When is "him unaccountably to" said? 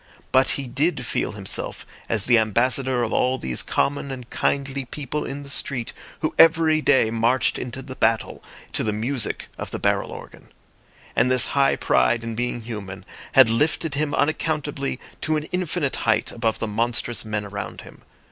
13.93-15.37